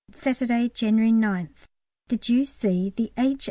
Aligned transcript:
Saturday, 0.15 0.67
January 0.67 1.11
9th. 1.11 1.67
Did 2.07 2.27
you 2.27 2.45
see 2.45 2.89
the 2.95 3.13
H. 3.19 3.39